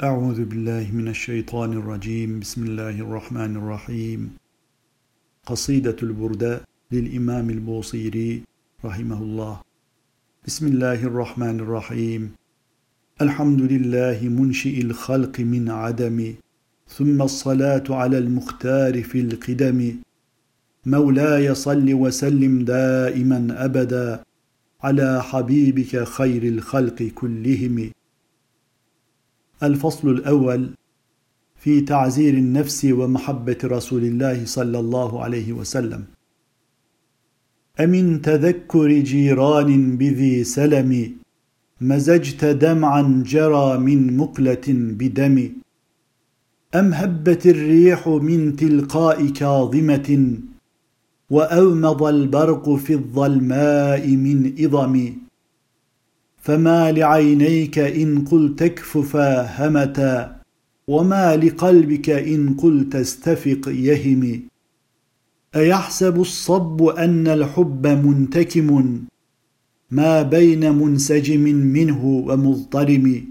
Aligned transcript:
أعوذ 0.00 0.44
بالله 0.44 0.88
من 0.92 1.08
الشيطان 1.08 1.72
الرجيم. 1.72 2.40
بسم 2.40 2.62
الله 2.66 3.04
الرحمن 3.04 3.56
الرحيم. 3.56 4.20
قصيدة 5.46 5.96
البرداء 6.02 6.62
للإمام 6.92 7.50
البوصيري 7.50 8.42
رحمه 8.84 9.18
الله. 9.22 9.60
بسم 10.46 10.66
الله 10.66 11.04
الرحمن 11.04 11.60
الرحيم. 11.60 12.32
الحمد 13.20 13.60
لله 13.60 14.18
منشئ 14.28 14.80
الخلق 14.80 15.40
من 15.40 15.70
عدم 15.70 16.34
ثم 16.88 17.22
الصلاة 17.22 17.84
على 17.90 18.18
المختار 18.18 19.02
في 19.02 19.20
القدم. 19.20 19.80
مولاي 20.86 21.54
صل 21.54 21.94
وسلم 21.94 22.64
دائما 22.64 23.64
أبدا 23.64 24.22
على 24.80 25.22
حبيبك 25.22 26.04
خير 26.04 26.42
الخلق 26.42 26.98
كلهم. 27.14 27.90
الفصل 29.62 30.08
الأول 30.08 30.70
في 31.56 31.80
تعزير 31.80 32.34
النفس 32.34 32.84
ومحبة 32.84 33.58
رسول 33.64 34.04
الله 34.04 34.44
صلى 34.44 34.78
الله 34.78 35.22
عليه 35.22 35.52
وسلم. 35.52 36.04
أمن 37.80 38.22
تذكر 38.22 38.88
جيران 38.88 39.96
بذي 39.96 40.44
سلم 40.44 41.12
مزجت 41.80 42.44
دمعا 42.44 43.22
جرى 43.26 43.78
من 43.78 44.16
مقلة 44.16 44.66
بدم. 44.68 45.50
أم 46.74 46.94
هبت 46.94 47.46
الريح 47.46 48.08
من 48.08 48.56
تلقاء 48.56 49.28
كاظمة 49.28 50.38
وأومض 51.30 52.02
البرق 52.02 52.74
في 52.74 52.92
الظلماء 52.92 54.08
من 54.08 54.54
إضم. 54.58 55.12
فما 56.40 56.92
لعينيك 56.92 57.78
إن 57.78 58.24
قلت 58.24 58.62
اكففا 58.62 59.30
همتا 59.58 60.40
وما 60.88 61.36
لقلبك 61.36 62.10
إن 62.10 62.54
قلت 62.54 62.94
استفق 62.94 63.68
يهم. 63.68 64.42
أيحسب 65.56 66.20
الصب 66.20 66.82
أن 66.82 67.28
الحب 67.28 67.86
منتكم؟ 67.86 69.00
ما 69.90 70.22
بين 70.22 70.72
منسجم 70.72 71.40
منه 71.76 72.04
ومضطرم. 72.04 73.24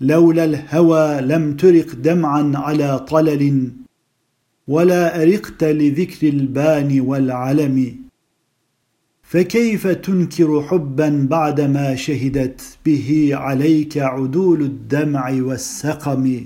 لولا 0.00 0.44
الهوى 0.44 1.20
لم 1.20 1.56
ترق 1.56 1.94
دمعا 1.94 2.52
على 2.54 2.98
طلل 2.98 3.70
ولا 4.68 5.22
أرقت 5.22 5.64
لذكر 5.64 6.28
البان 6.28 7.00
والعلم. 7.00 7.96
فكيف 9.26 9.86
تنكر 9.86 10.62
حبا 10.62 11.26
بعدما 11.30 11.94
شهدت 11.94 12.78
به 12.86 13.30
عليك 13.32 13.98
عدول 13.98 14.62
الدمع 14.62 15.30
والسقم؟ 15.30 16.40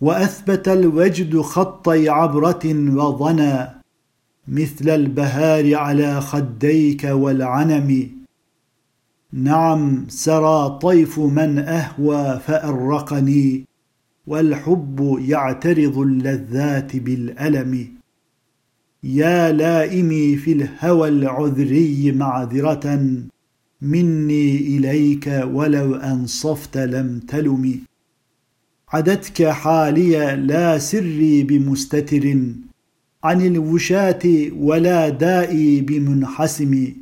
وأثبت 0.00 0.68
الوجد 0.68 1.40
خطي 1.40 2.08
عبرة 2.08 2.64
وظنى 2.94 3.68
مثل 4.48 4.88
البهار 4.88 5.74
على 5.74 6.20
خديك 6.20 7.04
والعنم. 7.04 8.10
نعم 9.32 10.04
سرى 10.08 10.78
طيف 10.82 11.18
من 11.18 11.58
أهوى 11.58 12.40
فأرقني 12.46 13.64
والحب 14.26 15.18
يعترض 15.20 15.98
اللذات 15.98 16.96
بالألم. 16.96 17.95
يا 19.04 19.52
لائمي 19.52 20.36
في 20.36 20.52
الهوى 20.52 21.08
العذري 21.08 22.12
معذرة 22.12 23.12
مني 23.82 24.56
إليك 24.56 25.44
ولو 25.52 25.94
أنصفت 25.94 26.76
لم 26.76 27.20
تلم. 27.28 27.80
عدتك 28.88 29.48
حالي 29.48 30.36
لا 30.36 30.78
سري 30.78 31.42
بمستتر 31.42 32.36
عن 33.24 33.46
الوشاة 33.46 34.50
ولا 34.56 35.08
دائي 35.08 35.80
بمنحسم. 35.80 36.92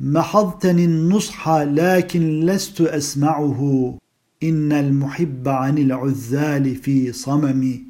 محضتني 0.00 0.84
النصح 0.84 1.48
لكن 1.48 2.40
لست 2.40 2.80
أسمعه. 2.80 3.98
إن 4.42 4.72
المحب 4.72 5.48
عن 5.48 5.78
العذال 5.78 6.76
في 6.76 7.12
صمم. 7.12 7.89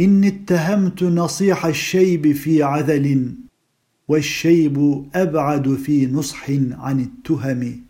إني 0.00 0.28
اتهمت 0.28 1.02
نصيح 1.02 1.66
الشيب 1.66 2.32
في 2.32 2.62
عذل 2.62 3.34
والشيب 4.08 5.04
أبعد 5.14 5.74
في 5.74 6.06
نصح 6.06 6.50
عن 6.50 7.00
التهم. 7.00 7.87